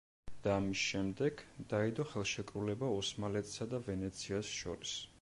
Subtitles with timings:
[0.45, 1.43] და ამის შემდეგ
[1.75, 5.01] დაიდო ხელშეკრულება ოსმალეთსა და ვენეციას შორის.